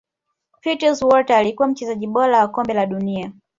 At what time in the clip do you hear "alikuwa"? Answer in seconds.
1.35-1.67